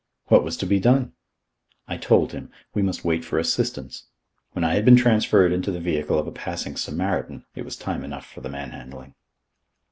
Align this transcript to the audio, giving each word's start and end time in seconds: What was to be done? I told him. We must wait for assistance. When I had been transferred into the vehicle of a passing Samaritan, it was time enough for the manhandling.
What 0.29 0.43
was 0.43 0.57
to 0.57 0.65
be 0.65 0.79
done? 0.79 1.13
I 1.87 1.95
told 1.97 2.31
him. 2.31 2.49
We 2.73 2.81
must 2.81 3.05
wait 3.05 3.23
for 3.23 3.37
assistance. 3.37 4.05
When 4.53 4.63
I 4.63 4.73
had 4.73 4.83
been 4.83 4.95
transferred 4.95 5.51
into 5.51 5.69
the 5.69 5.79
vehicle 5.79 6.17
of 6.17 6.25
a 6.25 6.31
passing 6.31 6.75
Samaritan, 6.75 7.45
it 7.53 7.65
was 7.65 7.75
time 7.75 8.03
enough 8.03 8.25
for 8.25 8.41
the 8.41 8.49
manhandling. 8.49 9.13